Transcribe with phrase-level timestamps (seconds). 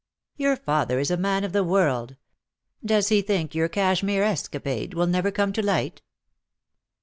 [0.35, 2.15] "Your father is a man of the world.
[2.83, 6.01] Does he think your Cashmere escapade will never come to light?"